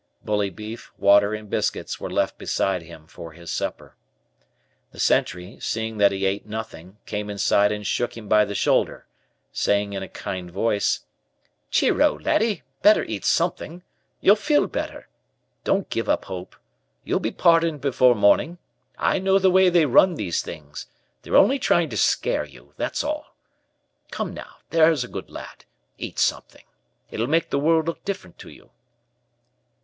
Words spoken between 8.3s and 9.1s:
the shoulder,